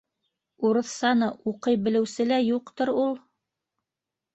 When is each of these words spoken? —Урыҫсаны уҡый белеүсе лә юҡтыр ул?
—Урыҫсаны 0.69 1.29
уҡый 1.53 1.79
белеүсе 1.85 2.29
лә 2.33 2.43
юҡтыр 2.49 2.97
ул? 3.07 3.19